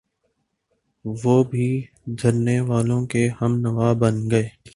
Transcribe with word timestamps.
وہ 1.05 1.43
بھی 1.43 1.67
دھرنے 2.05 2.59
والوں 2.59 3.05
کے 3.05 3.29
ہمنوا 3.41 3.93
بن 3.93 4.29
گئے۔ 4.31 4.49